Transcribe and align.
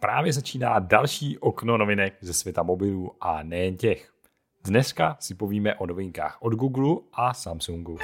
Právě 0.00 0.32
začíná 0.32 0.78
další 0.78 1.38
okno 1.38 1.78
novinek 1.78 2.14
ze 2.20 2.34
světa 2.34 2.62
mobilů 2.62 3.12
a 3.20 3.42
nejen 3.42 3.76
těch. 3.76 4.12
Dneska 4.64 5.16
si 5.20 5.34
povíme 5.34 5.74
o 5.74 5.86
novinkách 5.86 6.38
od 6.40 6.52
Google 6.52 6.96
a 7.12 7.34
Samsungu. 7.34 7.98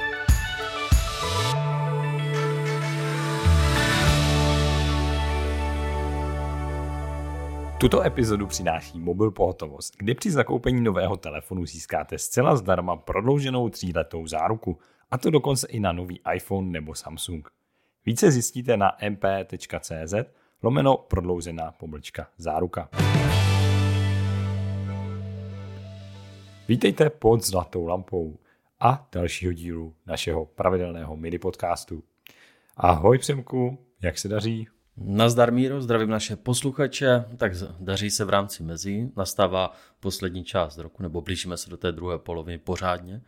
Tuto 7.80 8.02
epizodu 8.02 8.46
přináší 8.46 9.00
Mobil 9.00 9.30
Pohotovost, 9.30 9.94
kde 9.96 10.14
při 10.14 10.30
zakoupení 10.30 10.80
nového 10.80 11.16
telefonu 11.16 11.66
získáte 11.66 12.18
zcela 12.18 12.56
zdarma 12.56 12.96
prodlouženou 12.96 13.68
tříletou 13.68 14.26
záruku, 14.26 14.78
a 15.10 15.18
to 15.18 15.30
dokonce 15.30 15.66
i 15.66 15.80
na 15.80 15.92
nový 15.92 16.20
iPhone 16.34 16.70
nebo 16.70 16.94
Samsung. 16.94 17.48
Více 18.06 18.30
zjistíte 18.30 18.76
na 18.76 18.92
mp.cz 19.10 20.14
lomeno 20.64 20.96
prodloužená 20.96 21.72
pomlčka 21.72 22.26
záruka. 22.38 22.88
Vítejte 26.68 27.10
pod 27.10 27.44
Zlatou 27.44 27.86
lampou 27.86 28.38
a 28.80 29.08
dalšího 29.12 29.52
dílu 29.52 29.94
našeho 30.06 30.44
pravidelného 30.46 31.16
mini 31.16 31.38
podcastu. 31.38 32.02
Ahoj 32.76 33.18
Přemku, 33.18 33.78
jak 34.02 34.18
se 34.18 34.28
daří? 34.28 34.68
Nazdar 34.96 35.52
Míro, 35.52 35.80
zdravím 35.80 36.10
naše 36.10 36.36
posluchače. 36.36 37.24
Tak 37.36 37.52
daří 37.80 38.10
se 38.10 38.24
v 38.24 38.30
rámci 38.30 38.62
mezí, 38.62 39.12
nastává 39.16 39.72
poslední 40.00 40.44
část 40.44 40.78
roku, 40.78 41.02
nebo 41.02 41.20
blížíme 41.20 41.56
se 41.56 41.70
do 41.70 41.76
té 41.76 41.92
druhé 41.92 42.18
poloviny 42.18 42.58
pořádně. 42.58 43.22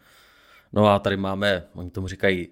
No 0.73 0.87
a 0.87 0.99
tady 0.99 1.17
máme, 1.17 1.65
oni 1.75 1.91
tomu 1.91 2.09
říkají 2.09 2.49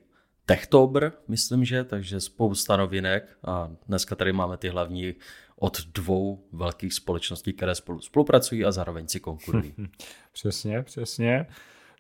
Techtobr, 0.47 1.11
myslím, 1.29 1.65
že, 1.65 1.85
takže 1.85 2.21
spousta 2.21 2.77
novinek 2.77 3.39
a 3.45 3.71
dneska 3.89 4.15
tady 4.15 4.33
máme 4.33 4.57
ty 4.57 4.69
hlavní 4.69 5.15
od 5.57 5.81
dvou 5.87 6.45
velkých 6.53 6.95
společností, 6.95 7.53
které 7.53 7.75
spolu 7.75 8.01
spolupracují 8.01 8.65
a 8.65 8.73
zároveň 8.73 9.09
si 9.09 9.21
konkurují. 9.21 9.75
přesně, 10.33 10.83
přesně. 10.83 11.47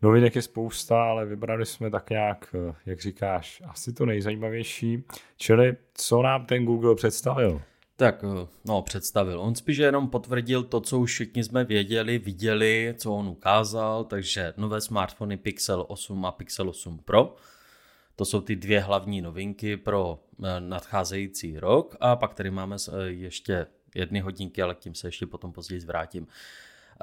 Novinek 0.02 0.36
je 0.36 0.42
spousta, 0.42 1.04
ale 1.04 1.26
vybrali 1.26 1.66
jsme 1.66 1.90
tak 1.90 2.10
nějak, 2.10 2.54
jak 2.86 3.00
říkáš, 3.00 3.62
asi 3.68 3.92
to 3.92 4.06
nejzajímavější. 4.06 5.04
Čili 5.36 5.76
co 5.94 6.22
nám 6.22 6.46
ten 6.46 6.64
Google 6.64 6.94
představil? 6.94 7.62
Tak, 7.96 8.24
no, 8.64 8.82
představil. 8.82 9.40
On 9.40 9.54
spíš 9.54 9.76
jenom 9.76 10.08
potvrdil 10.08 10.62
to, 10.62 10.80
co 10.80 10.98
už 10.98 11.12
všichni 11.12 11.44
jsme 11.44 11.64
věděli, 11.64 12.18
viděli, 12.18 12.94
co 12.98 13.12
on 13.12 13.28
ukázal, 13.28 14.04
takže 14.04 14.54
nové 14.56 14.80
smartfony 14.80 15.36
Pixel 15.36 15.84
8 15.88 16.26
a 16.26 16.32
Pixel 16.32 16.68
8 16.68 16.98
Pro. 16.98 17.36
To 18.16 18.24
jsou 18.24 18.40
ty 18.40 18.56
dvě 18.56 18.80
hlavní 18.80 19.22
novinky 19.22 19.76
pro 19.76 20.18
eh, 20.44 20.60
nadcházející 20.60 21.58
rok 21.58 21.96
a 22.00 22.16
pak 22.16 22.34
tady 22.34 22.50
máme 22.50 22.76
eh, 22.76 23.06
ještě 23.06 23.66
jedny 23.94 24.20
hodinky, 24.20 24.62
ale 24.62 24.74
k 24.74 24.78
tím 24.78 24.94
se 24.94 25.08
ještě 25.08 25.26
potom 25.26 25.52
později 25.52 25.80
vrátím. 25.80 26.26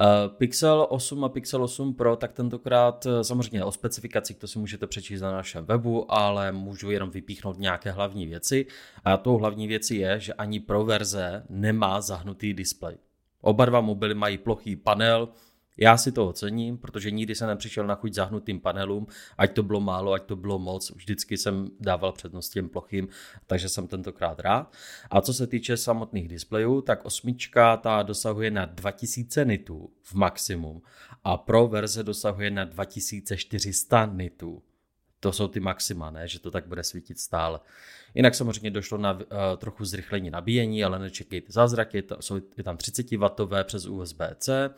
Eh, 0.02 0.30
Pixel 0.30 0.88
8 0.90 1.24
a 1.24 1.30
Pixel 1.30 1.64
8 1.64 1.94
Pro, 1.94 2.16
tak 2.16 2.34
tentokrát 2.34 3.08
samozřejmě 3.22 3.64
o 3.64 3.72
specifikacích 3.72 4.38
to 4.38 4.48
si 4.48 4.60
můžete 4.60 4.88
přečíst 4.88 5.22
na 5.22 5.32
našem 5.32 5.66
webu, 5.66 6.12
ale 6.12 6.52
můžu 6.52 6.92
jenom 6.92 7.12
vypíchnout 7.12 7.60
nějaké 7.60 7.92
hlavní 7.92 8.26
věci. 8.26 8.66
A 9.04 9.18
tou 9.18 9.38
hlavní 9.38 9.68
věcí 9.68 9.98
je, 9.98 10.20
že 10.20 10.34
ani 10.34 10.60
Pro 10.60 10.86
verze 10.86 11.44
nemá 11.50 12.02
zahnutý 12.02 12.54
displej. 12.54 12.98
Oba 13.42 13.66
dva 13.66 13.82
mobily 13.82 14.14
mají 14.14 14.38
plochý 14.38 14.76
panel, 14.76 15.30
já 15.78 15.98
si 15.98 16.12
to 16.12 16.28
ocením, 16.28 16.78
protože 16.78 17.12
nikdy 17.12 17.36
jsem 17.36 17.48
nepřišel 17.48 17.88
na 17.88 17.96
chuť 17.96 18.14
zahnutým 18.14 18.60
panelům, 18.60 19.08
ať 19.38 19.54
to 19.54 19.64
bylo 19.64 19.80
málo, 19.80 20.14
ať 20.14 20.24
to 20.24 20.36
bylo 20.36 20.60
moc, 20.60 20.92
vždycky 20.96 21.38
jsem 21.38 21.70
dával 21.80 22.12
přednost 22.12 22.50
těm 22.50 22.70
plochým, 22.70 23.08
takže 23.48 23.70
jsem 23.70 23.88
tentokrát 23.88 24.40
rád. 24.40 24.74
A 25.10 25.22
co 25.22 25.34
se 25.34 25.48
týče 25.48 25.78
samotných 25.78 26.28
displejů, 26.28 26.82
tak 26.82 27.06
osmička 27.06 27.78
ta 27.78 28.04
dosahuje 28.04 28.52
na 28.52 28.66
2000 28.66 29.46
nitů 29.46 29.90
v 30.02 30.14
maximum 30.14 30.82
a 31.24 31.38
Pro 31.38 31.68
verze 31.68 32.04
dosahuje 32.04 32.52
na 32.52 32.64
2400 32.64 34.06
nitů. 34.06 34.64
To 35.20 35.32
jsou 35.32 35.48
ty 35.48 35.60
maxima, 35.60 36.12
ne? 36.12 36.28
že 36.28 36.40
to 36.40 36.52
tak 36.52 36.68
bude 36.68 36.84
svítit 36.84 37.20
stále. 37.20 37.60
Jinak 38.16 38.36
samozřejmě 38.36 38.72
došlo 38.72 38.98
na 38.98 39.14
uh, 39.14 39.22
trochu 39.58 39.86
zrychlení 39.86 40.30
nabíjení, 40.30 40.84
ale 40.84 41.00
nečekejte 41.00 41.52
zázraky, 41.52 42.02
to, 42.02 42.22
jsou, 42.22 42.36
je 42.58 42.64
tam 42.64 42.78
30W 42.78 43.64
přes 43.64 43.86
USB-C, 43.86 44.70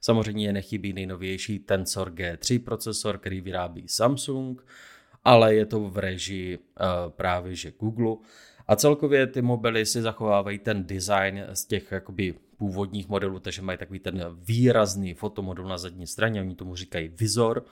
Samozřejmě 0.00 0.52
nechybí 0.52 0.92
nejnovější 0.92 1.58
Tensor 1.58 2.10
G3 2.10 2.64
procesor, 2.64 3.18
který 3.18 3.40
vyrábí 3.40 3.88
Samsung, 3.88 4.66
ale 5.24 5.54
je 5.54 5.66
to 5.66 5.80
v 5.80 5.98
režii 5.98 6.58
uh, 6.58 6.64
právě 7.08 7.54
že 7.54 7.72
Google. 7.80 8.16
A 8.68 8.76
celkově 8.76 9.26
ty 9.26 9.42
mobily 9.42 9.86
si 9.86 10.02
zachovávají 10.02 10.58
ten 10.58 10.84
design 10.84 11.46
z 11.52 11.64
těch 11.64 11.92
jakoby 11.92 12.34
původních 12.56 13.08
modelů, 13.08 13.40
takže 13.40 13.62
mají 13.62 13.78
takový 13.78 13.98
ten 13.98 14.24
výrazný 14.32 15.14
fotomodul 15.14 15.68
na 15.68 15.78
zadní 15.78 16.06
straně, 16.06 16.40
oni 16.40 16.54
tomu 16.54 16.76
říkají 16.76 17.08
vizor 17.08 17.64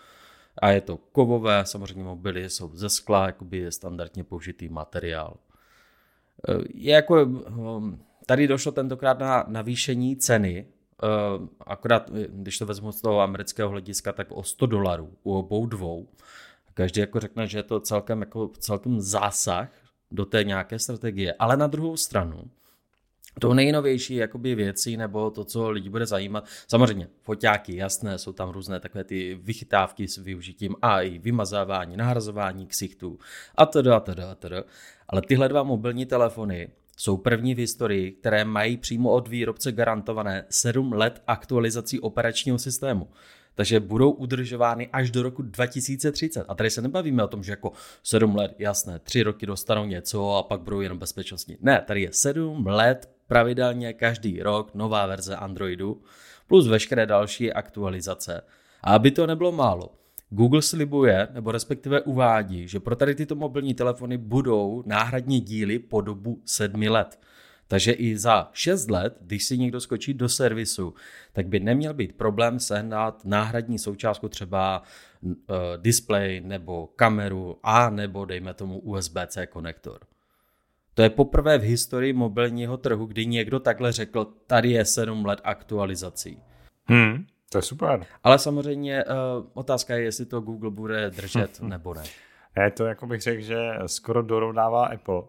a 0.59 0.71
je 0.71 0.81
to 0.81 0.97
kovové, 0.97 1.67
samozřejmě 1.67 2.05
mobily 2.05 2.51
jsou 2.51 2.71
ze 2.75 2.89
skla, 2.89 3.27
jakoby 3.27 3.59
je 3.59 3.73
standardně 3.73 4.25
použitý 4.25 4.69
materiál. 4.69 5.37
Eh, 6.49 6.65
je 6.75 6.95
jako, 6.95 7.27
hm, 7.27 8.03
tady 8.27 8.49
došlo 8.49 8.73
tentokrát 8.73 9.19
na 9.19 9.45
navýšení 9.49 10.17
ceny 10.17 10.67
Uh, 11.03 11.49
akorát, 11.67 12.11
když 12.29 12.59
to 12.59 12.67
vezmu 12.67 12.93
z 12.93 13.01
toho 13.01 13.21
amerického 13.21 13.71
hlediska, 13.71 14.13
tak 14.13 14.27
o 14.31 14.43
100 14.43 14.67
dolarů 14.67 15.13
u 15.23 15.35
obou 15.35 15.67
dvou. 15.67 16.09
Každý 16.75 17.01
jako 17.01 17.21
řekne, 17.21 17.47
že 17.47 17.59
je 17.59 17.63
to 17.63 17.81
celkem, 17.81 18.21
jako, 18.21 18.51
celkem 18.59 19.01
zásah 19.01 19.69
do 20.11 20.25
té 20.25 20.45
nějaké 20.45 20.79
strategie. 20.79 21.35
Ale 21.39 21.57
na 21.57 21.67
druhou 21.67 21.97
stranu, 21.97 22.51
to 23.41 23.55
nejnovější 23.55 24.15
jakoby 24.15 24.55
věci 24.55 24.97
nebo 24.97 25.31
to, 25.31 25.45
co 25.45 25.71
lidi 25.71 25.89
bude 25.89 26.07
zajímat. 26.07 26.45
Samozřejmě 26.69 27.09
foťáky, 27.23 27.77
jasné, 27.77 28.19
jsou 28.19 28.33
tam 28.33 28.51
různé 28.51 28.81
takové 28.81 29.05
ty 29.05 29.39
vychytávky 29.43 30.09
s 30.09 30.19
využitím 30.19 30.77
AI, 30.83 31.19
vymazávání, 31.19 31.97
nahrazování 31.97 32.67
ksichtů 32.67 33.19
a 33.55 33.67
teda, 33.67 33.97
a 33.97 34.01
teda, 34.01 34.31
a 34.31 34.35
teda. 34.35 34.63
Ale 35.09 35.23
tyhle 35.23 35.49
dva 35.49 35.63
mobilní 35.63 36.07
telefony 36.07 36.69
jsou 36.97 37.17
první 37.17 37.55
v 37.55 37.59
historii, 37.59 38.13
které 38.13 38.45
mají 38.45 38.77
přímo 38.77 39.11
od 39.11 39.29
výrobce 39.29 39.73
garantované 39.73 40.47
7 40.51 40.93
let 40.93 41.23
aktualizací 41.27 42.01
operačního 42.01 42.59
systému. 42.59 43.09
Takže 43.55 43.81
budou 43.81 44.11
udržovány 44.11 44.89
až 44.93 45.11
do 45.11 45.23
roku 45.23 45.43
2030. 45.43 46.45
A 46.49 46.55
tady 46.55 46.71
se 46.71 46.83
nebavíme 46.83 47.25
o 47.25 47.29
tom, 47.29 47.43
že 47.43 47.53
jako 47.53 47.73
7 48.03 48.37
let, 48.37 48.55
jasné, 48.59 48.99
3 48.99 49.23
roky 49.23 49.47
dostanou 49.47 49.85
něco 49.85 50.37
a 50.37 50.43
pak 50.43 50.61
budou 50.61 50.81
jenom 50.81 50.99
bezpečnostní. 50.99 51.57
Ne, 51.61 51.83
tady 51.87 52.03
je 52.03 52.13
7 52.13 52.67
let 52.67 53.11
pravidelně 53.27 53.93
každý 53.93 54.43
rok 54.43 54.75
nová 54.75 55.07
verze 55.07 55.37
Androidu 55.37 56.03
plus 56.47 56.69
veškeré 56.69 57.07
další 57.07 57.53
aktualizace. 57.53 58.43
A 58.83 58.95
aby 58.95 59.11
to 59.11 59.27
nebylo 59.27 59.53
málo, 59.53 59.91
Google 60.35 60.63
slibuje, 60.63 61.29
nebo 61.33 61.53
respektive 61.53 62.01
uvádí, 62.01 62.69
že 62.69 62.81
pro 62.81 62.97
tady 62.97 63.15
tyto 63.15 63.35
mobilní 63.35 63.75
telefony 63.75 64.17
budou 64.17 64.83
náhradní 64.87 65.41
díly 65.41 65.79
po 65.79 66.01
dobu 66.01 66.43
sedmi 66.45 66.89
let. 66.89 67.21
Takže 67.69 67.93
i 67.93 68.19
za 68.19 68.51
6 68.53 68.91
let, 68.91 69.19
když 69.21 69.45
si 69.45 69.59
někdo 69.59 69.81
skočí 69.81 70.15
do 70.15 70.29
servisu, 70.29 70.95
tak 71.33 71.47
by 71.47 71.61
neměl 71.61 71.95
být 71.95 72.17
problém 72.17 72.61
sehnat 72.61 73.25
náhradní 73.25 73.79
součástku 73.79 74.29
třeba 74.29 74.83
uh, 75.23 75.35
display 75.77 76.41
nebo 76.41 76.87
kameru 76.87 77.59
a 77.63 77.91
nebo 77.91 78.25
dejme 78.25 78.55
tomu 78.55 78.79
USB-C 78.79 79.47
konektor. 79.47 80.01
To 80.95 81.03
je 81.03 81.11
poprvé 81.11 81.59
v 81.59 81.63
historii 81.63 82.13
mobilního 82.13 82.77
trhu, 82.77 83.07
kdy 83.07 83.27
někdo 83.27 83.61
takhle 83.61 83.93
řekl, 83.93 84.25
tady 84.47 84.71
je 84.71 84.85
7 84.85 85.25
let 85.25 85.41
aktualizací. 85.45 86.39
Hmm. 86.85 87.27
To 87.55 87.59
je 87.59 87.63
super. 87.63 88.07
Ale 88.23 88.39
samozřejmě 88.39 89.05
uh, 89.05 89.13
otázka 89.55 89.95
je, 89.95 90.03
jestli 90.03 90.27
to 90.27 90.41
Google 90.41 90.71
bude 90.71 91.11
držet 91.11 91.61
nebo 91.63 91.95
ne. 91.95 92.03
Ne, 92.57 92.71
to 92.71 92.85
jako 92.85 93.07
bych 93.07 93.21
řekl, 93.21 93.43
že 93.43 93.73
skoro 93.87 94.23
dorovnává 94.23 94.87
Apple. 94.87 95.23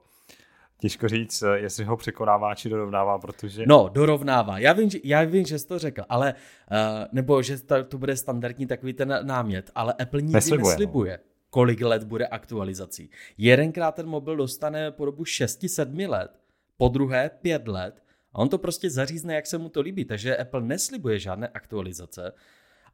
Těžko 0.80 1.08
říct, 1.08 1.42
eh, 1.42 1.60
jestli 1.60 1.84
ho 1.84 1.98
překonává 1.98 2.56
či 2.56 2.70
dorovnává, 2.70 3.18
protože... 3.20 3.64
No, 3.68 3.90
dorovnává. 3.94 4.60
Já 4.60 4.74
vím, 4.74 4.90
že, 4.90 5.00
já 5.04 5.24
vím, 5.24 5.46
že 5.46 5.60
jsi 5.60 5.68
to 5.68 5.80
řekl, 5.80 6.04
ale... 6.10 6.34
Uh, 6.72 6.78
nebo 7.12 7.42
že 7.42 7.58
to, 7.58 7.84
to 7.84 7.98
bude 7.98 8.18
standardní 8.18 8.68
takový 8.68 8.94
ten 8.94 9.20
námět, 9.22 9.72
ale 9.76 9.94
Apple 9.94 10.22
nikdy 10.22 10.34
neslibuje, 10.34 10.74
neslibuje 10.74 11.20
no. 11.24 11.30
kolik 11.50 11.82
let 11.82 12.04
bude 12.04 12.28
aktualizací. 12.28 13.10
Jedenkrát 13.38 13.96
ten 13.96 14.08
mobil 14.08 14.36
dostane 14.36 14.92
po 14.92 15.06
dobu 15.06 15.24
6-7 15.24 16.10
let, 16.10 16.32
po 16.78 16.88
druhé 16.88 17.30
5 17.42 17.68
let 17.68 18.05
a 18.36 18.38
on 18.38 18.50
to 18.50 18.58
prostě 18.58 18.90
zařízne, 18.90 19.36
jak 19.36 19.46
se 19.46 19.58
mu 19.58 19.70
to 19.70 19.82
líbí. 19.82 20.06
Takže 20.06 20.38
Apple 20.38 20.62
neslibuje 20.62 21.20
žádné 21.20 21.48
aktualizace 21.48 22.34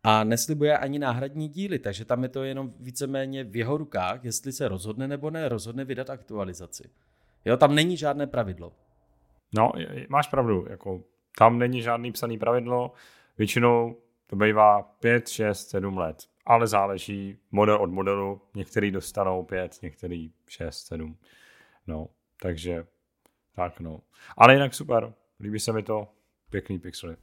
a 0.04 0.24
neslibuje 0.24 0.78
ani 0.78 1.00
náhradní 1.00 1.50
díly, 1.50 1.80
takže 1.80 2.06
tam 2.06 2.24
je 2.24 2.30
to 2.30 2.44
jenom 2.44 2.74
víceméně 2.80 3.44
v 3.44 3.56
jeho 3.56 3.78
rukách, 3.78 4.26
jestli 4.26 4.52
se 4.52 4.68
rozhodne 4.68 5.08
nebo 5.08 5.30
ne, 5.30 5.50
rozhodne 5.50 5.86
vydat 5.86 6.10
aktualizaci. 6.10 6.90
Jo, 7.46 7.58
tam 7.58 7.76
není 7.76 7.98
žádné 7.98 8.28
pravidlo. 8.28 8.74
No, 9.56 9.72
máš 10.10 10.28
pravdu, 10.28 10.66
jako 10.70 11.04
tam 11.38 11.60
není 11.60 11.82
žádný 11.82 12.12
psaný 12.12 12.38
pravidlo, 12.38 12.92
většinou 13.38 13.98
to 14.28 14.36
bývá 14.36 14.82
5, 14.82 15.28
6, 15.28 15.70
7 15.70 15.98
let, 15.98 16.24
ale 16.46 16.68
záleží 16.68 17.38
model 17.52 17.76
od 17.76 17.92
modelu, 17.92 18.42
některý 18.56 18.92
dostanou 18.92 19.44
5, 19.44 19.82
některý 19.82 20.32
6, 20.48 20.88
7, 20.88 21.18
no, 21.88 22.08
takže 22.42 22.86
tak 23.56 23.80
no. 23.80 24.02
Ale 24.38 24.54
jinak 24.54 24.74
super, 24.74 25.14
líbí 25.42 25.60
se 25.60 25.74
mi 25.74 25.84
to, 25.84 26.08
pěkný 26.50 26.80
pixely. 26.80 27.16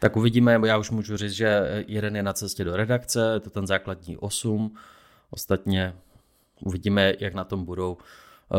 Tak 0.00 0.16
uvidíme, 0.16 0.60
já 0.66 0.78
už 0.78 0.90
můžu 0.90 1.16
říct, 1.16 1.32
že 1.32 1.84
jeden 1.86 2.16
je 2.16 2.22
na 2.22 2.32
cestě 2.32 2.64
do 2.64 2.76
redakce, 2.76 3.30
je 3.34 3.40
to 3.40 3.50
ten 3.50 3.66
základní 3.66 4.16
8, 4.16 4.76
ostatně 5.30 5.94
uvidíme, 6.60 7.14
jak 7.20 7.34
na 7.34 7.44
tom 7.44 7.64
budou 7.64 7.96
eh, 7.98 8.56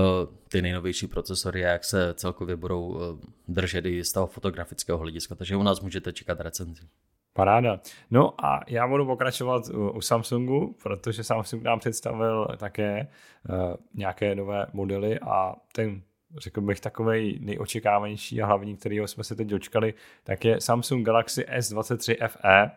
ty 0.50 0.62
nejnovější 0.62 1.08
procesory 1.08 1.60
jak 1.60 1.84
se 1.84 2.14
celkově 2.14 2.56
budou 2.56 3.00
eh, 3.02 3.28
držet 3.48 3.86
i 3.86 4.04
z 4.04 4.12
toho 4.12 4.28
fotografického 4.28 4.98
hlediska, 4.98 5.36
takže 5.36 5.56
u 5.56 5.64
nás 5.64 5.82
můžete 5.82 6.14
čekat 6.14 6.40
recenzi. 6.40 6.84
Paráda. 7.34 7.80
No 8.12 8.46
a 8.46 8.62
já 8.68 8.88
budu 8.88 9.06
pokračovat 9.06 9.64
u 9.94 10.02
Samsungu, 10.02 10.76
protože 10.84 11.24
Samsung 11.24 11.64
nám 11.64 11.80
představil 11.80 12.48
také 12.58 13.08
uh, 13.50 13.76
nějaké 13.94 14.36
nové 14.36 14.66
modely 14.74 15.20
a 15.20 15.56
ten 15.72 16.02
řekl 16.38 16.62
bych, 16.62 16.80
takový 16.80 17.40
nejočekávanější 17.42 18.42
a 18.42 18.46
hlavní, 18.46 18.78
kterýho 18.78 19.08
jsme 19.08 19.24
se 19.24 19.36
teď 19.36 19.48
dočkali, 19.48 19.94
tak 20.24 20.46
je 20.46 20.62
Samsung 20.62 21.06
Galaxy 21.06 21.46
S23 21.58 22.28
FE. 22.28 22.72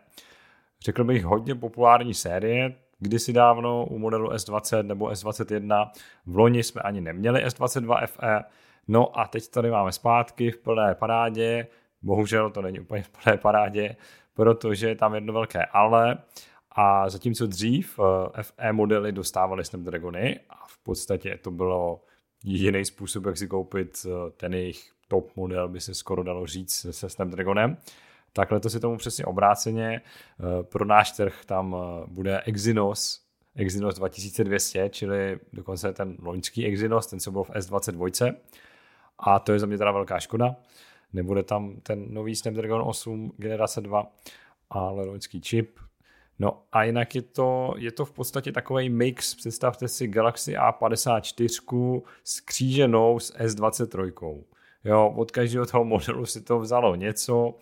Řekl 0.80 1.04
bych 1.04 1.24
hodně 1.24 1.54
populární 1.54 2.14
série, 2.14 2.74
kdysi 2.98 3.32
dávno 3.32 3.86
u 3.86 3.98
modelu 3.98 4.30
S20 4.30 4.86
nebo 4.86 5.06
S21. 5.06 5.90
V 6.26 6.36
loni 6.36 6.62
jsme 6.62 6.82
ani 6.82 7.00
neměli 7.00 7.46
S22 7.46 8.06
FE, 8.06 8.44
no 8.88 9.18
a 9.18 9.26
teď 9.26 9.48
tady 9.48 9.70
máme 9.70 9.92
zpátky 9.92 10.50
v 10.50 10.58
plné 10.58 10.94
parádě, 10.94 11.66
bohužel 12.02 12.50
to 12.50 12.62
není 12.62 12.80
úplně 12.80 13.02
v 13.02 13.08
plné 13.08 13.38
parádě, 13.38 13.96
protože 14.34 14.88
je 14.88 14.96
tam 14.96 15.14
jedno 15.14 15.32
velké 15.32 15.64
ale, 15.64 16.18
a 16.76 17.08
zatímco 17.08 17.46
dřív 17.46 18.00
eh, 18.00 18.42
FE 18.42 18.72
modely 18.72 19.12
dostávaly 19.12 19.64
Snapdragony 19.64 20.40
a 20.50 20.66
v 20.66 20.78
podstatě 20.78 21.38
to 21.42 21.50
bylo 21.50 22.00
jiný 22.44 22.84
způsob, 22.84 23.26
jak 23.26 23.36
si 23.36 23.48
koupit 23.48 24.06
eh, 24.06 24.30
ten 24.30 24.54
jejich 24.54 24.92
top 25.08 25.36
model, 25.36 25.68
by 25.68 25.80
se 25.80 25.94
skoro 25.94 26.22
dalo 26.22 26.46
říct, 26.46 26.86
se 26.90 27.08
Snapdragonem. 27.08 27.76
Takhle 28.32 28.60
to 28.60 28.70
si 28.70 28.80
tomu 28.80 28.96
přesně 28.96 29.24
obráceně. 29.24 30.00
Eh, 30.00 30.62
pro 30.62 30.84
náš 30.84 31.12
trh 31.12 31.44
tam 31.46 31.76
eh, 31.78 32.06
bude 32.06 32.40
Exynos, 32.40 33.20
Exynos 33.56 33.94
2200, 33.94 34.88
čili 34.88 35.38
dokonce 35.52 35.92
ten 35.92 36.16
loňský 36.22 36.66
Exynos, 36.66 37.06
ten 37.06 37.20
co 37.20 37.30
byl 37.30 37.42
v 37.42 37.50
S22. 37.50 38.34
A 39.18 39.38
to 39.38 39.52
je 39.52 39.58
za 39.58 39.66
mě 39.66 39.78
teda 39.78 39.92
velká 39.92 40.20
škoda. 40.20 40.56
Nebude 41.12 41.42
tam 41.42 41.80
ten 41.80 42.14
nový 42.14 42.36
Snapdragon 42.36 42.82
8 42.86 43.32
generace 43.36 43.80
2, 43.80 44.12
ale 44.70 45.06
loňský 45.06 45.40
čip, 45.40 45.78
No 46.38 46.62
a 46.72 46.84
jinak 46.84 47.14
je 47.14 47.22
to, 47.22 47.74
je 47.76 47.92
to 47.92 48.04
v 48.04 48.12
podstatě 48.12 48.52
takový 48.52 48.88
mix, 48.88 49.34
představte 49.34 49.88
si 49.88 50.08
Galaxy 50.08 50.54
A54 50.54 52.02
skříženou 52.24 53.18
s 53.18 53.34
S23. 53.34 54.42
Jo, 54.84 55.14
od 55.16 55.30
každého 55.30 55.66
toho 55.66 55.84
modelu 55.84 56.26
si 56.26 56.40
to 56.40 56.58
vzalo 56.58 56.94
něco. 56.94 57.54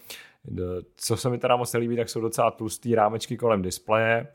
Co 0.96 1.16
se 1.16 1.30
mi 1.30 1.38
teda 1.38 1.56
moc 1.56 1.72
nelíbí, 1.72 1.96
tak 1.96 2.08
jsou 2.08 2.20
docela 2.20 2.50
tlustý 2.50 2.94
rámečky 2.94 3.36
kolem 3.36 3.62
displeje. 3.62 4.26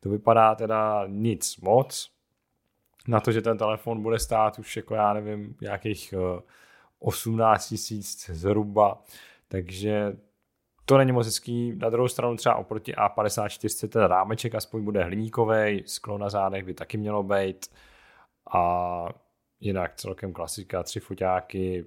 To 0.00 0.08
vypadá 0.08 0.54
teda 0.54 1.04
nic 1.06 1.56
moc. 1.56 2.10
Na 3.08 3.20
to, 3.20 3.32
že 3.32 3.42
ten 3.42 3.58
telefon 3.58 4.02
bude 4.02 4.18
stát 4.18 4.58
už 4.58 4.76
jako 4.76 4.94
já 4.94 5.12
nevím, 5.12 5.56
nějakých 5.60 6.14
18 6.98 7.66
eh, 7.66 7.68
tisíc 7.68 8.30
zhruba, 8.30 9.02
takže 9.48 10.16
to 10.84 10.98
není 10.98 11.12
moc 11.12 11.26
hezký. 11.26 11.72
Na 11.76 11.90
druhou 11.90 12.08
stranu 12.08 12.36
třeba 12.36 12.54
oproti 12.54 12.92
A54 12.92 13.88
ten 13.88 14.02
rámeček 14.02 14.54
aspoň 14.54 14.84
bude 14.84 15.04
hliníkový, 15.04 15.82
sklo 15.86 16.18
na 16.18 16.30
zádech 16.30 16.64
by 16.64 16.74
taky 16.74 16.96
mělo 16.96 17.22
být 17.22 17.66
a 18.54 19.04
jinak 19.60 19.94
celkem 19.94 20.32
klasika, 20.32 20.82
tři 20.82 21.00
foťáky, 21.00 21.86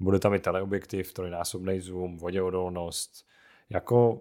bude 0.00 0.18
tam 0.18 0.34
i 0.34 0.38
teleobjektiv, 0.38 1.12
trojnásobný 1.12 1.80
zoom, 1.80 2.16
voděodolnost. 2.16 3.26
Jako 3.70 4.20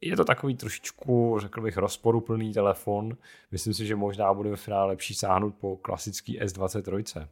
je 0.00 0.16
to 0.16 0.24
takový 0.24 0.56
trošičku, 0.56 1.38
řekl 1.40 1.60
bych, 1.60 1.76
rozporuplný 1.76 2.52
telefon. 2.52 3.16
Myslím 3.50 3.74
si, 3.74 3.86
že 3.86 3.96
možná 3.96 4.34
bude 4.34 4.50
ve 4.50 4.56
finále 4.56 4.86
lepší 4.86 5.14
sáhnout 5.14 5.54
po 5.54 5.76
klasický 5.76 6.40
S23. 6.40 7.28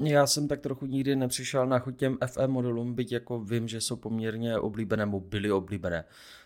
Já 0.00 0.26
jsem 0.26 0.48
tak 0.48 0.60
trochu 0.60 0.86
nikdy 0.86 1.16
nepřišel 1.16 1.66
na 1.66 1.78
chuť 1.78 1.96
těm 1.96 2.18
FE 2.26 2.46
modelům, 2.46 2.94
byť 2.94 3.12
jako 3.12 3.40
vím, 3.40 3.68
že 3.68 3.80
jsou 3.80 3.96
poměrně 3.96 4.58
oblíbené, 4.58 5.06
byly 5.06 5.52
oblíbené. 5.52 6.04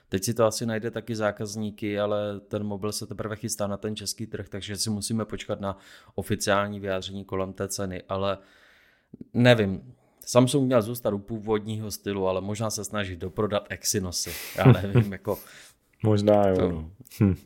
Teď 0.09 0.25
si 0.25 0.35
to 0.35 0.45
asi 0.45 0.67
najde 0.67 0.91
taky 0.91 1.17
zákazníky, 1.17 2.01
ale 2.01 2.41
ten 2.41 2.65
mobil 2.65 2.93
se 2.93 3.07
teprve 3.07 3.37
chystá 3.37 3.67
na 3.67 3.77
ten 3.77 3.97
český 3.97 4.27
trh, 4.27 4.49
takže 4.49 4.77
si 4.77 4.91
musíme 4.91 5.25
počkat 5.25 5.61
na 5.61 5.77
oficiální 6.15 6.81
vyjádření 6.81 7.25
kolem 7.25 7.53
té 7.53 7.69
ceny, 7.69 8.03
ale 8.09 8.39
nevím. 9.35 9.95
Samsung 10.27 10.67
měl 10.67 10.83
zůstat 10.83 11.15
u 11.15 11.19
původního 11.19 11.91
stylu, 11.91 12.29
ale 12.29 12.41
možná 12.41 12.71
se 12.71 12.85
snaží 12.85 13.17
doprodat 13.17 13.67
Exynosy. 13.69 14.31
Já 14.57 14.73
nevím, 14.73 15.13
jako... 15.13 15.39
možná 16.03 16.49
jo. 16.49 16.57
To... 16.57 16.69
No. 16.69 16.91
Hm. 17.23 17.37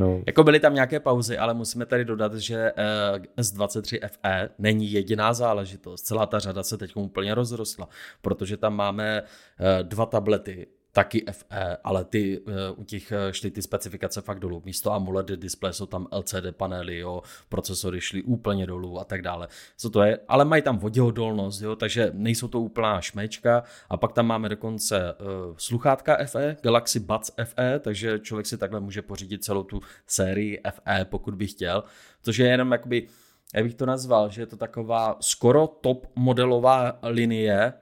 No. 0.00 0.22
Jako 0.26 0.44
byly 0.44 0.60
tam 0.60 0.74
nějaké 0.74 1.00
pauzy, 1.00 1.38
ale 1.38 1.54
musíme 1.54 1.86
tady 1.86 2.04
dodat, 2.04 2.34
že 2.34 2.72
eh, 2.76 3.42
S23 3.42 4.08
FE 4.08 4.48
není 4.58 4.92
jediná 4.92 5.32
záležitost. 5.32 6.02
Celá 6.02 6.26
ta 6.26 6.38
řada 6.38 6.62
se 6.62 6.78
teď 6.78 6.96
úplně 6.96 7.34
rozrostla, 7.34 7.88
protože 8.22 8.56
tam 8.56 8.76
máme 8.76 9.22
eh, 9.22 9.82
dva 9.82 10.06
tablety 10.06 10.66
taky 10.92 11.24
FE, 11.32 11.76
ale 11.84 12.04
ty 12.04 12.40
uh, 12.40 12.54
u 12.76 12.84
těch 12.84 13.12
eh, 13.12 13.32
šly 13.32 13.50
ty 13.50 13.62
specifikace 13.62 14.20
fakt 14.20 14.40
dolů. 14.40 14.62
Místo 14.64 14.92
AMOLED 14.92 15.26
display 15.26 15.72
jsou 15.72 15.86
tam 15.86 16.06
LCD 16.12 16.56
panely, 16.56 16.98
jo, 16.98 17.22
procesory 17.48 18.00
šly 18.00 18.22
úplně 18.22 18.66
dolů 18.66 19.00
a 19.00 19.04
tak 19.04 19.22
dále. 19.22 19.48
Co 19.76 19.90
to 19.90 20.02
je? 20.02 20.18
Ale 20.28 20.44
mají 20.44 20.62
tam 20.62 20.78
voděodolnost, 20.78 21.62
jo, 21.62 21.76
takže 21.76 22.10
nejsou 22.14 22.48
to 22.48 22.60
úplná 22.60 23.00
šmečka. 23.00 23.62
A 23.88 23.96
pak 23.96 24.12
tam 24.12 24.26
máme 24.26 24.48
dokonce 24.48 25.14
uh, 25.14 25.54
sluchátka 25.56 26.16
FE, 26.26 26.56
Galaxy 26.62 27.00
Buds 27.00 27.30
FE, 27.44 27.78
takže 27.78 28.18
člověk 28.18 28.46
si 28.46 28.58
takhle 28.58 28.80
může 28.80 29.02
pořídit 29.02 29.44
celou 29.44 29.62
tu 29.62 29.80
sérii 30.06 30.60
FE, 30.70 31.04
pokud 31.04 31.34
by 31.34 31.46
chtěl. 31.46 31.84
Což 32.22 32.38
je 32.38 32.48
jenom 32.48 32.72
jakoby, 32.72 33.06
jak 33.54 33.64
bych 33.64 33.74
to 33.74 33.86
nazval, 33.86 34.30
že 34.30 34.42
je 34.42 34.46
to 34.46 34.56
taková 34.56 35.16
skoro 35.20 35.66
top 35.66 36.06
modelová 36.14 36.98
linie, 37.02 37.72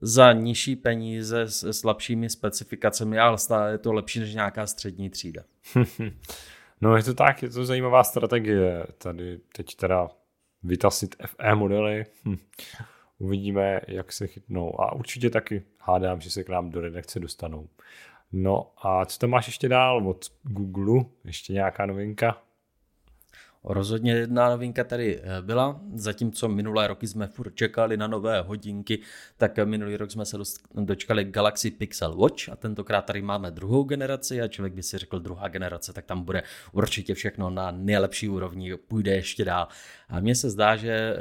za 0.00 0.32
nižší 0.32 0.76
peníze 0.76 1.42
s 1.42 1.72
slabšími 1.72 2.30
specifikacemi, 2.30 3.18
ale 3.18 3.38
stále 3.38 3.70
je 3.70 3.78
to 3.78 3.92
lepší 3.92 4.20
než 4.20 4.34
nějaká 4.34 4.66
střední 4.66 5.10
třída. 5.10 5.42
no 6.80 6.96
je 6.96 7.02
to 7.02 7.14
tak, 7.14 7.42
je 7.42 7.50
to 7.50 7.64
zajímavá 7.64 8.04
strategie. 8.04 8.86
Tady 8.98 9.40
teď 9.56 9.76
teda 9.76 10.08
vytasit 10.62 11.16
FE 11.26 11.54
modely. 11.54 12.06
Hm. 12.24 12.36
Uvidíme, 13.18 13.80
jak 13.88 14.12
se 14.12 14.26
chytnou. 14.26 14.80
A 14.80 14.92
určitě 14.92 15.30
taky 15.30 15.62
hádám, 15.80 16.20
že 16.20 16.30
se 16.30 16.44
k 16.44 16.48
nám 16.48 16.70
do 16.70 16.80
redakce 16.80 17.20
dostanou. 17.20 17.68
No 18.32 18.72
a 18.82 19.04
co 19.04 19.18
tam 19.18 19.30
máš 19.30 19.46
ještě 19.46 19.68
dál 19.68 20.08
od 20.08 20.32
Google? 20.42 21.04
Ještě 21.24 21.52
nějaká 21.52 21.86
novinka? 21.86 22.42
Rozhodně 23.64 24.12
jedna 24.12 24.48
novinka 24.48 24.84
tady 24.84 25.20
eh, 25.22 25.42
byla, 25.42 25.80
zatímco 25.94 26.48
minulé 26.48 26.86
roky 26.86 27.06
jsme 27.06 27.26
furt 27.26 27.54
čekali 27.54 27.96
na 27.96 28.06
nové 28.06 28.40
hodinky, 28.40 29.00
tak 29.36 29.58
minulý 29.64 29.96
rok 29.96 30.10
jsme 30.10 30.24
se 30.24 30.36
dočkali 30.74 31.24
Galaxy 31.24 31.70
Pixel 31.70 32.16
Watch 32.16 32.48
a 32.48 32.56
tentokrát 32.56 33.02
tady 33.02 33.22
máme 33.22 33.50
druhou 33.50 33.84
generaci 33.84 34.42
a 34.42 34.48
člověk 34.48 34.74
by 34.74 34.82
si 34.82 34.98
řekl 34.98 35.18
druhá 35.18 35.48
generace, 35.48 35.92
tak 35.92 36.04
tam 36.04 36.22
bude 36.22 36.42
určitě 36.72 37.14
všechno 37.14 37.50
na 37.50 37.70
nejlepší 37.70 38.28
úrovni, 38.28 38.76
půjde 38.76 39.14
ještě 39.14 39.44
dál. 39.44 39.68
A 40.08 40.20
mně 40.20 40.34
se 40.34 40.50
zdá, 40.50 40.76
že 40.76 40.92
eh, 40.92 41.16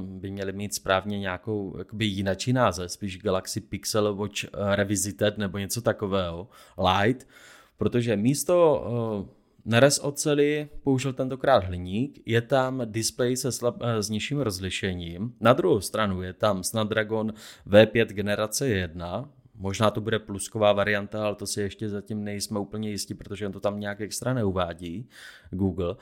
by 0.00 0.30
měli 0.30 0.52
mít 0.52 0.74
správně 0.74 1.18
nějakou 1.18 1.74
jakoby 1.78 2.04
jinačí 2.04 2.52
název, 2.52 2.92
spíš 2.92 3.18
Galaxy 3.18 3.60
Pixel 3.60 4.14
Watch 4.14 4.44
Revisited 4.74 5.38
nebo 5.38 5.58
něco 5.58 5.80
takového, 5.82 6.48
Light, 6.78 7.28
protože 7.76 8.16
místo 8.16 9.34
Nerez 9.64 10.00
oceli 10.02 10.68
použil 10.82 11.12
tentokrát 11.12 11.64
hliník, 11.64 12.22
je 12.26 12.40
tam 12.40 12.82
display 12.84 13.36
se 13.36 13.52
slab, 13.52 13.76
eh, 13.82 14.02
s 14.02 14.10
nižším 14.10 14.40
rozlišením, 14.40 15.34
na 15.40 15.52
druhou 15.52 15.80
stranu 15.80 16.22
je 16.22 16.32
tam 16.32 16.62
Snapdragon 16.62 17.32
V5 17.66 18.06
generace 18.06 18.68
1, 18.68 19.28
možná 19.54 19.90
to 19.90 20.00
bude 20.00 20.18
plusková 20.18 20.72
varianta, 20.72 21.26
ale 21.26 21.34
to 21.34 21.46
si 21.46 21.60
ještě 21.60 21.88
zatím 21.88 22.24
nejsme 22.24 22.58
úplně 22.58 22.90
jistí, 22.90 23.14
protože 23.14 23.46
on 23.46 23.52
to 23.52 23.60
tam 23.60 23.80
nějak 23.80 24.00
extra 24.00 24.34
neuvádí, 24.34 25.08
Google. 25.50 25.96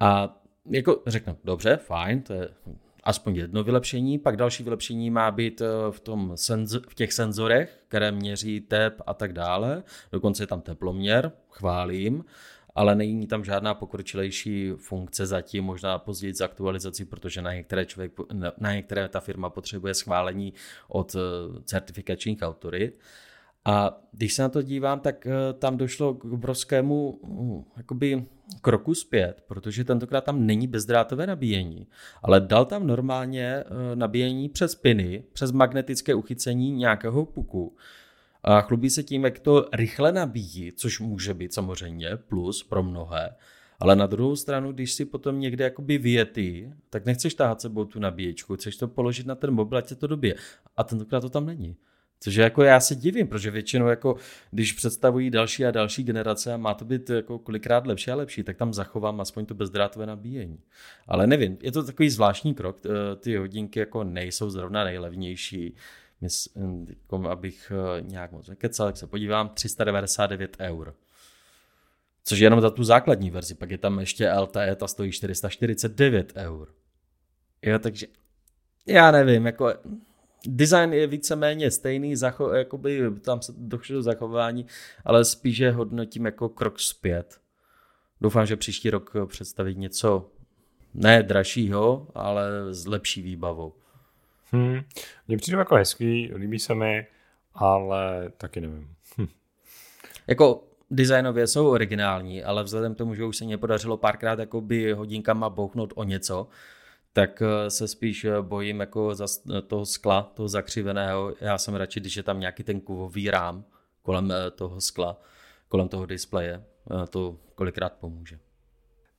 A 0.00 0.40
jako 0.70 1.02
řeknu, 1.06 1.36
dobře, 1.44 1.76
fajn, 1.76 2.22
to 2.22 2.32
je 2.32 2.48
aspoň 3.04 3.36
jedno 3.36 3.64
vylepšení, 3.64 4.18
pak 4.18 4.36
další 4.36 4.62
vylepšení 4.62 5.10
má 5.10 5.30
být 5.30 5.60
eh, 5.60 5.66
v, 5.90 6.00
tom 6.00 6.32
senz- 6.32 6.84
v 6.88 6.94
těch 6.94 7.12
senzorech, 7.12 7.78
které 7.88 8.12
měří 8.12 8.60
tep 8.60 9.02
a 9.06 9.14
tak 9.14 9.32
dále, 9.32 9.82
dokonce 10.12 10.42
je 10.42 10.46
tam 10.46 10.60
teploměr, 10.60 11.32
chválím, 11.50 12.24
ale 12.76 12.94
není 12.94 13.26
tam 13.26 13.44
žádná 13.44 13.74
pokročilejší 13.74 14.70
funkce 14.76 15.26
zatím, 15.26 15.64
možná 15.64 15.98
později 15.98 16.34
z 16.34 16.40
aktualizací, 16.40 17.04
protože 17.04 17.42
na 17.42 17.54
některé, 17.54 17.86
člověk, 17.86 18.12
na 18.58 18.72
některé 18.72 19.08
ta 19.08 19.20
firma 19.20 19.50
potřebuje 19.50 19.94
schválení 19.94 20.52
od 20.88 21.14
eh, 21.14 21.18
certifikačních 21.64 22.38
autorit. 22.42 22.98
A 23.64 24.00
když 24.12 24.34
se 24.34 24.42
na 24.42 24.48
to 24.48 24.62
dívám, 24.62 25.00
tak 25.00 25.26
eh, 25.26 25.52
tam 25.52 25.76
došlo 25.76 26.14
k 26.14 26.24
obrovskému 26.24 27.10
uh, 27.10 27.64
jakoby 27.76 28.24
kroku 28.60 28.94
zpět, 28.94 29.42
protože 29.46 29.84
tentokrát 29.84 30.24
tam 30.24 30.46
není 30.46 30.66
bezdrátové 30.66 31.26
nabíjení, 31.26 31.86
ale 32.22 32.40
dal 32.40 32.64
tam 32.64 32.86
normálně 32.86 33.64
uh, 33.64 33.76
nabíjení 33.94 34.48
přes 34.48 34.74
piny, 34.74 35.24
přes 35.32 35.52
magnetické 35.52 36.14
uchycení 36.14 36.72
nějakého 36.72 37.24
puku. 37.26 37.76
A 38.42 38.60
chlubí 38.60 38.90
se 38.90 39.02
tím, 39.02 39.24
jak 39.24 39.38
to 39.38 39.68
rychle 39.72 40.12
nabíjí, 40.12 40.72
což 40.72 41.00
může 41.00 41.34
být 41.34 41.54
samozřejmě 41.54 42.10
plus 42.16 42.62
pro 42.62 42.82
mnohé, 42.82 43.30
ale 43.80 43.96
na 43.96 44.06
druhou 44.06 44.36
stranu, 44.36 44.72
když 44.72 44.92
si 44.92 45.04
potom 45.04 45.40
někde 45.40 45.64
jakoby 45.64 45.98
vyjetý, 45.98 46.70
tak 46.90 47.04
nechceš 47.04 47.34
táhat 47.34 47.60
sebou 47.60 47.84
tu 47.84 47.98
nabíječku, 47.98 48.56
chceš 48.56 48.76
to 48.76 48.88
položit 48.88 49.26
na 49.26 49.34
ten 49.34 49.50
mobil, 49.50 49.78
ať 49.78 49.96
to 49.98 50.06
dobije. 50.06 50.34
A 50.76 50.84
tentokrát 50.84 51.20
to 51.20 51.30
tam 51.30 51.46
není. 51.46 51.76
Což 52.20 52.34
jako 52.34 52.62
já 52.62 52.80
se 52.80 52.94
divím, 52.94 53.28
protože 53.28 53.50
většinou 53.50 53.86
jako, 53.86 54.16
když 54.50 54.72
představují 54.72 55.30
další 55.30 55.64
a 55.64 55.70
další 55.70 56.04
generace 56.04 56.54
a 56.54 56.56
má 56.56 56.74
to 56.74 56.84
být 56.84 57.10
jako 57.10 57.38
kolikrát 57.38 57.86
lepší 57.86 58.10
a 58.10 58.14
lepší, 58.14 58.42
tak 58.42 58.56
tam 58.56 58.74
zachovám 58.74 59.20
aspoň 59.20 59.46
to 59.46 59.54
bezdrátové 59.54 60.06
nabíjení. 60.06 60.58
Ale 61.08 61.26
nevím, 61.26 61.58
je 61.62 61.72
to 61.72 61.82
takový 61.82 62.10
zvláštní 62.10 62.54
krok, 62.54 62.80
ty 63.18 63.36
hodinky 63.36 63.78
jako 63.78 64.04
nejsou 64.04 64.50
zrovna 64.50 64.84
nejlevnější, 64.84 65.74
abych 67.28 67.72
eh, 67.74 68.02
nějak 68.02 68.32
moc 68.32 68.48
nekecal, 68.48 68.86
tak 68.86 68.96
se 68.96 69.06
podívám, 69.06 69.48
399 69.48 70.56
eur. 70.60 70.94
Což 72.24 72.38
je 72.38 72.46
jenom 72.46 72.60
za 72.60 72.70
tu 72.70 72.84
základní 72.84 73.30
verzi, 73.30 73.54
pak 73.54 73.70
je 73.70 73.78
tam 73.78 73.98
ještě 73.98 74.32
LTE, 74.32 74.76
ta 74.76 74.88
stojí 74.88 75.12
449 75.12 76.32
eur. 76.36 76.74
Jo, 77.62 77.78
takže 77.78 78.06
já 78.86 79.10
nevím, 79.10 79.46
jako 79.46 79.74
design 80.46 80.92
je 80.92 81.06
víceméně 81.06 81.70
stejný, 81.70 82.16
zacho, 82.16 82.50
jakoby 82.50 83.02
tam 83.20 83.42
se 83.42 83.52
došlo 83.56 83.94
do 83.94 84.02
zachování, 84.02 84.66
ale 85.04 85.24
spíše 85.24 85.70
hodnotím 85.70 86.24
jako 86.24 86.48
krok 86.48 86.80
zpět. 86.80 87.40
Doufám, 88.20 88.46
že 88.46 88.56
příští 88.56 88.90
rok 88.90 89.12
představí 89.26 89.74
něco 89.74 90.30
ne 90.94 91.22
dražšího, 91.22 92.08
ale 92.14 92.74
s 92.74 92.86
lepší 92.86 93.22
výbavou. 93.22 93.74
Hmm. 94.52 94.80
Mně 95.28 95.36
přijde 95.36 95.58
jako 95.58 95.74
hezký, 95.74 96.32
líbí 96.34 96.58
se 96.58 96.74
mi, 96.74 97.06
ale 97.54 98.30
taky 98.36 98.60
nevím. 98.60 98.94
Hm. 99.18 99.26
Jako 100.26 100.64
designově 100.90 101.46
jsou 101.46 101.68
originální, 101.68 102.44
ale 102.44 102.64
vzhledem 102.64 102.94
k 102.94 102.98
tomu, 102.98 103.14
že 103.14 103.24
už 103.24 103.36
se 103.36 103.44
mě 103.44 103.58
podařilo 103.58 103.96
párkrát 103.96 104.38
jakoby 104.38 104.92
hodinkama 104.92 105.50
bouchnout 105.50 105.92
o 105.96 106.04
něco, 106.04 106.48
tak 107.12 107.42
eh, 107.42 107.70
se 107.70 107.88
spíš 107.88 108.24
eh, 108.24 108.42
bojím 108.42 108.80
jako 108.80 109.14
za 109.14 109.26
toho 109.66 109.86
skla, 109.86 110.22
toho 110.34 110.48
zakřiveného. 110.48 111.34
Já 111.40 111.58
jsem 111.58 111.74
radši, 111.74 112.00
když 112.00 112.16
je 112.16 112.22
tam 112.22 112.40
nějaký 112.40 112.62
ten 112.62 112.80
kovový 112.80 113.30
rám 113.30 113.64
kolem 114.02 114.32
eh, 114.32 114.50
toho 114.50 114.80
skla, 114.80 115.20
kolem 115.68 115.88
toho 115.88 116.06
displeje. 116.06 116.64
To 117.10 117.36
kolikrát 117.54 117.92
pomůže. 117.92 118.38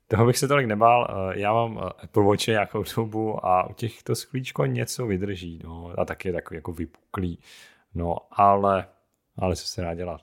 Toho 0.08 0.26
bych 0.26 0.38
se 0.38 0.48
tolik 0.48 0.68
nebál. 0.68 1.32
Já 1.36 1.54
mám 1.54 1.78
Apple 2.04 2.24
Watch 2.24 2.48
nějakou 2.48 2.84
dobu 2.96 3.46
a 3.46 3.70
u 3.70 3.74
těchto 3.74 4.16
sklíčko 4.16 4.66
něco 4.66 5.08
vydrží. 5.08 5.60
No, 5.64 5.94
a 5.98 6.06
taky 6.06 6.30
je 6.30 6.34
takový 6.34 6.56
jako 6.56 6.72
vypuklý. 6.72 7.40
No, 7.96 8.18
ale 8.32 8.88
ale 9.40 9.56
co 9.56 9.68
se 9.68 9.82
dá 9.82 9.94
dělat. 9.94 10.22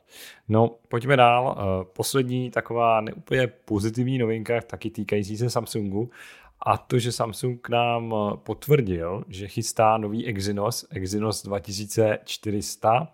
No, 0.48 0.76
pojďme 0.88 1.16
dál. 1.16 1.56
Poslední 1.92 2.50
taková 2.50 3.00
neúplně 3.00 3.46
pozitivní 3.46 4.18
novinka, 4.18 4.60
taky 4.60 4.90
týkající 4.90 5.36
se 5.36 5.50
Samsungu, 5.50 6.10
a 6.66 6.78
to, 6.78 6.98
že 6.98 7.12
Samsung 7.12 7.68
nám 7.68 8.14
potvrdil, 8.36 9.24
že 9.28 9.48
chystá 9.48 9.96
nový 9.96 10.26
Exynos, 10.26 10.86
Exynos 10.90 11.42
2400, 11.42 13.08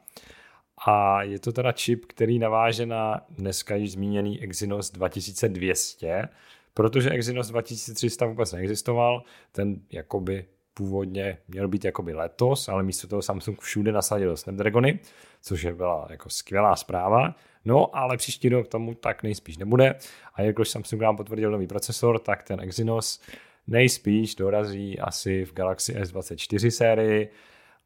a 0.86 1.22
je 1.22 1.38
to 1.38 1.52
teda 1.52 1.72
čip, 1.72 2.04
který 2.06 2.38
naváže 2.38 2.86
na 2.86 3.20
dneska 3.30 3.74
již 3.74 3.92
zmíněný 3.92 4.42
Exynos 4.42 4.90
2200, 4.90 6.28
protože 6.74 7.10
Exynos 7.10 7.48
2300 7.48 8.26
vůbec 8.26 8.52
neexistoval, 8.52 9.22
ten 9.52 9.80
jakoby 9.92 10.44
původně 10.74 11.38
měl 11.48 11.68
být 11.68 11.84
jakoby 11.84 12.14
letos, 12.14 12.68
ale 12.68 12.82
místo 12.82 13.08
toho 13.08 13.22
Samsung 13.22 13.60
všude 13.60 13.92
nasadil 13.92 14.36
Snapdragony, 14.36 14.98
což 15.42 15.62
je 15.62 15.74
byla 15.74 16.06
jako 16.10 16.30
skvělá 16.30 16.76
zpráva. 16.76 17.34
No, 17.64 17.96
ale 17.96 18.16
příští 18.16 18.48
rok 18.48 18.68
tomu 18.68 18.94
tak 18.94 19.22
nejspíš 19.22 19.58
nebude. 19.58 19.94
A 20.34 20.42
jakož 20.42 20.68
Samsung 20.68 21.02
nám 21.02 21.16
potvrdil 21.16 21.50
nový 21.50 21.66
procesor, 21.66 22.18
tak 22.18 22.42
ten 22.42 22.60
Exynos 22.60 23.20
nejspíš 23.66 24.34
dorazí 24.34 24.98
asi 24.98 25.44
v 25.44 25.54
Galaxy 25.54 25.94
S24 25.94 26.68
sérii 26.68 27.28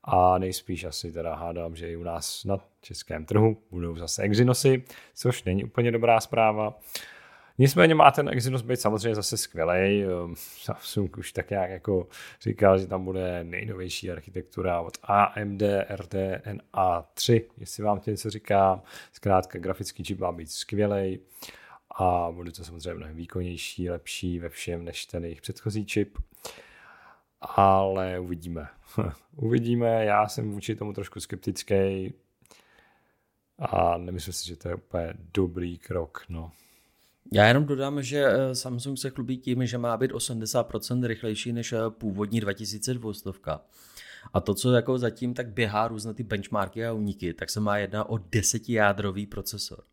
a 0.05 0.39
nejspíš 0.39 0.85
asi 0.85 1.13
teda 1.13 1.35
hádám, 1.35 1.77
že 1.77 1.91
i 1.91 1.97
u 1.97 2.03
nás 2.03 2.45
na 2.45 2.59
českém 2.81 3.25
trhu 3.25 3.57
budou 3.71 3.97
zase 3.97 4.23
Exynosy, 4.23 4.83
což 5.15 5.45
není 5.45 5.65
úplně 5.65 5.93
dobrá 5.93 6.21
zpráva. 6.21 6.79
Nicméně 7.59 7.95
má 7.95 8.11
ten 8.11 8.29
Exynos 8.29 8.63
být 8.63 8.81
samozřejmě 8.81 9.15
zase 9.15 9.37
skvělý. 9.37 10.05
Ehm, 10.05 10.35
Samsung 10.37 11.17
už 11.19 11.33
tak 11.33 11.51
nějak 11.51 11.71
jako 11.71 12.09
říkal, 12.41 12.79
že 12.79 12.87
tam 12.87 13.05
bude 13.05 13.45
nejnovější 13.45 14.11
architektura 14.11 14.81
od 14.81 14.99
AMD 15.03 15.63
RDNA 15.89 17.03
3, 17.15 17.49
jestli 17.59 17.83
vám 17.83 18.01
to 18.01 18.11
něco 18.11 18.31
říká. 18.31 18.83
Zkrátka 19.13 19.59
grafický 19.59 20.05
čip 20.05 20.19
má 20.19 20.33
být 20.33 20.51
skvělý 20.51 21.19
a 21.97 22.31
bude 22.31 22.53
to 22.53 22.65
samozřejmě 22.65 22.95
mnohem 22.95 23.17
výkonnější, 23.17 23.91
lepší 23.91 24.39
ve 24.39 24.49
všem 24.49 24.85
než 24.85 25.07
ten 25.07 25.25
jejich 25.25 25.41
předchozí 25.41 25.87
čip. 25.87 26.19
Ale 27.41 28.19
uvidíme. 28.19 28.69
uvidíme, 29.37 30.05
já 30.05 30.29
jsem 30.29 30.51
vůči 30.51 30.75
tomu 30.75 30.93
trošku 30.93 31.21
skeptický 31.21 32.13
a 33.59 33.99
nemyslím 33.99 34.33
si, 34.33 34.49
že 34.49 34.57
to 34.57 34.69
je 34.69 34.75
úplně 34.75 35.15
dobrý 35.35 35.79
krok. 35.79 36.25
No. 36.29 36.53
Já 37.33 37.47
jenom 37.47 37.65
dodám, 37.65 38.03
že 38.03 38.25
eh, 38.27 38.55
Samsung 38.55 38.99
se 38.99 39.11
chlubí 39.11 39.39
tím, 39.39 39.67
že 39.67 39.79
má 39.79 39.97
být 39.97 40.13
80% 40.13 41.07
rychlejší 41.07 41.53
než 41.53 41.73
eh, 41.73 41.79
původní 41.89 42.41
2200. 42.41 43.31
A 44.33 44.41
to, 44.41 44.55
co 44.55 44.73
jako 44.73 44.99
zatím 44.99 45.35
tak 45.35 45.49
běhá 45.49 45.89
různé 45.89 46.15
ty 46.15 46.23
benchmarky 46.23 46.87
a 46.87 46.93
uniky, 46.93 47.35
tak 47.35 47.51
se 47.51 47.61
má 47.61 47.79
jedna 47.79 48.09
o 48.09 48.19
desetijádrový 48.19 49.27
procesor. 49.27 49.85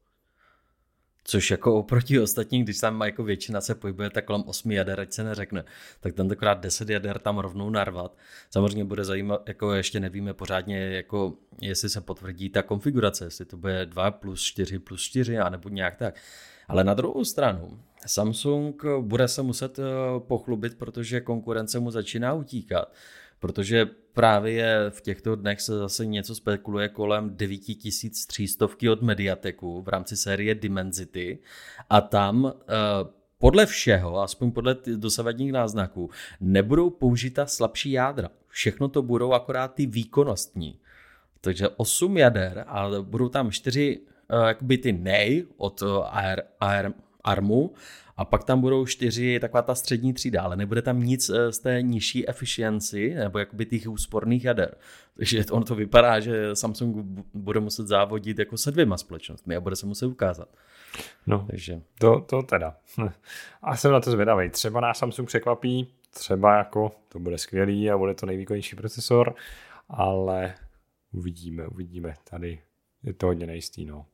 Což 1.32 1.52
jako 1.52 1.76
oproti 1.76 2.20
ostatním, 2.20 2.64
když 2.64 2.80
tam 2.80 3.02
jako 3.02 3.24
většina 3.24 3.62
se 3.62 3.76
pohybuje 3.76 4.10
tak 4.10 4.26
kolem 4.26 4.44
8 4.46 4.72
jader, 4.72 5.00
ať 5.00 5.14
se 5.14 5.24
neřekne, 5.24 5.64
tak 6.00 6.14
tentokrát 6.14 6.60
10 6.60 6.90
jader 6.90 7.20
tam 7.20 7.38
rovnou 7.38 7.70
narvat. 7.70 8.18
Samozřejmě 8.50 8.84
bude 8.84 9.04
zajímat, 9.06 9.48
jako 9.48 9.74
ještě 9.74 10.00
nevíme 10.00 10.34
pořádně, 10.34 10.78
jako 10.78 11.34
jestli 11.62 11.90
se 11.90 12.02
potvrdí 12.02 12.50
ta 12.50 12.62
konfigurace, 12.62 13.26
jestli 13.26 13.46
to 13.46 13.58
bude 13.58 13.86
2 13.86 14.12
plus 14.12 14.42
4 14.42 14.80
plus 14.80 15.02
4, 15.02 15.38
anebo 15.38 15.70
nějak 15.70 15.96
tak. 15.96 16.16
Ale 16.68 16.84
na 16.84 16.94
druhou 16.94 17.26
stranu, 17.26 17.80
Samsung 18.06 18.84
bude 19.02 19.28
se 19.28 19.42
muset 19.42 19.80
eh, 19.80 19.84
pochlubit, 20.20 20.78
protože 20.78 21.22
konkurence 21.22 21.80
mu 21.80 21.92
začíná 21.92 22.34
utíkat. 22.34 22.94
Protože 23.42 23.86
právě 24.14 24.86
v 24.90 25.02
těchto 25.02 25.36
dnech 25.36 25.62
se 25.62 25.78
zase 25.78 26.06
něco 26.06 26.36
spekuluje 26.36 26.90
kolem 26.90 27.30
9300 27.36 28.68
od 28.92 29.02
Mediateku 29.02 29.82
v 29.82 29.88
rámci 29.88 30.18
série 30.18 30.56
Dimensity 30.56 31.40
a 31.90 32.02
tam 32.02 32.54
eh, 32.62 32.74
podle 33.38 33.66
všeho, 33.66 34.22
aspoň 34.22 34.52
podle 34.52 34.76
dosavadních 34.96 35.52
náznaků, 35.52 36.10
nebudou 36.40 36.90
použita 36.90 37.46
slabší 37.46 37.92
jádra. 37.92 38.30
Všechno 38.48 38.88
to 38.88 39.02
budou 39.02 39.34
akorát 39.34 39.74
ty 39.74 39.86
výkonnostní. 39.86 40.80
Takže 41.42 41.70
8 41.70 42.18
jader 42.18 42.66
a 42.68 42.90
budou 43.02 43.30
tam 43.30 43.52
4 43.52 44.00
uh, 44.00 44.48
jakoby 44.48 44.78
ty 44.78 44.94
nej 44.94 45.46
od 45.58 45.82
uh, 45.82 46.06
AR, 46.06 46.42
AR, 46.60 46.94
ARMu 47.24 47.74
a 48.22 48.26
pak 48.26 48.44
tam 48.44 48.62
budou 48.62 48.86
čtyři 48.86 49.40
taková 49.40 49.62
ta 49.62 49.76
střední 49.76 50.14
třída, 50.14 50.42
ale 50.42 50.56
nebude 50.56 50.82
tam 50.82 51.04
nic 51.04 51.30
eh, 51.30 51.52
z 51.52 51.60
té 51.60 51.82
nižší 51.82 52.30
efficiency 52.30 53.14
nebo 53.16 53.40
jakoby 53.40 53.66
těch 53.66 53.90
úsporných 53.90 54.44
jader. 54.44 54.76
Takže 55.18 55.46
ono 55.52 55.66
to 55.66 55.76
vypadá, 55.76 56.20
že 56.20 56.56
Samsung 56.56 56.96
bude 57.34 57.60
muset 57.60 57.88
závodit 57.88 58.40
jako 58.40 58.58
se 58.58 58.72
dvěma 58.72 58.98
společnostmi 58.98 59.56
a 59.56 59.62
bude 59.62 59.76
se 59.76 59.86
muset 59.86 60.06
ukázat. 60.06 60.50
No, 61.28 61.46
Takže. 61.50 61.82
To, 62.00 62.22
to 62.22 62.44
teda. 62.44 62.76
A 63.62 63.78
jsem 63.78 63.92
na 63.92 64.00
to 64.00 64.12
zvědavý. 64.12 64.50
Třeba 64.50 64.82
nás 64.82 64.98
Samsung 64.98 65.28
překvapí, 65.28 65.88
třeba 66.10 66.58
jako 66.58 66.92
to 67.10 67.20
bude 67.20 67.38
skvělý 67.38 67.92
a 67.92 67.98
bude 67.98 68.14
to 68.14 68.26
nejvýkonnější 68.26 68.76
procesor, 68.76 69.36
ale 69.90 70.54
uvidíme, 71.12 71.68
uvidíme. 71.68 72.14
Tady 72.30 72.60
je 73.04 73.14
to 73.14 73.26
hodně 73.26 73.48
nejistý, 73.48 73.86
no. 73.86 74.06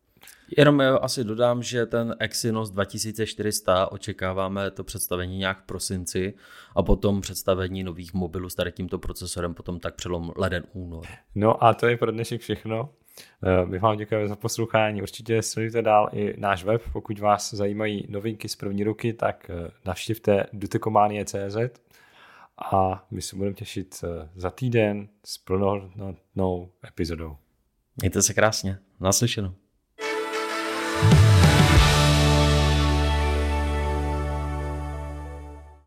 Jenom 0.58 0.82
asi 1.02 1.24
dodám, 1.24 1.64
že 1.64 1.86
ten 1.86 2.16
Exynos 2.20 2.72
2400 2.72 3.92
očekáváme 3.92 4.72
to 4.72 4.84
představení 4.84 5.38
nějak 5.38 5.60
v 5.60 5.66
prosinci 5.66 6.34
a 6.76 6.84
potom 6.84 7.22
představení 7.22 7.84
nových 7.84 8.14
mobilů 8.14 8.50
s 8.50 8.56
tady 8.56 8.72
tímto 8.72 9.00
procesorem 9.00 9.54
potom 9.54 9.80
tak 9.80 9.96
přelom 9.96 10.32
leden 10.36 10.64
únor. 10.74 11.06
No 11.36 11.64
a 11.64 11.74
to 11.74 11.88
je 11.88 11.98
pro 11.98 12.12
dnešek 12.12 12.42
všechno. 12.42 12.90
Eh, 13.44 13.66
my 13.66 13.80
vám 13.80 13.98
děkujeme 13.98 14.28
za 14.28 14.36
poslouchání. 14.36 15.02
Určitě 15.02 15.42
sledujte 15.42 15.82
dál 15.82 16.10
i 16.12 16.40
náš 16.40 16.64
web. 16.64 16.82
Pokud 16.94 17.20
vás 17.20 17.54
zajímají 17.54 18.06
novinky 18.10 18.50
z 18.50 18.56
první 18.56 18.84
ruky, 18.84 19.14
tak 19.14 19.50
eh, 19.50 19.72
navštivte 19.86 20.46
dutekomanie.cz 20.54 21.58
a 22.72 23.06
my 23.12 23.22
se 23.22 23.36
budeme 23.36 23.56
těšit 23.56 24.04
eh, 24.04 24.30
za 24.36 24.50
týden 24.50 25.08
s 25.26 25.38
plnohodnotnou 25.38 26.72
epizodou. 26.88 27.38
Mějte 28.02 28.22
se 28.22 28.34
krásně. 28.34 28.80
Naslyšenou. 29.00 29.54